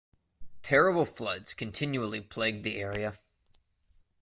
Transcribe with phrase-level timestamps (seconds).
[0.63, 3.19] Terrible floods continually plagued the area.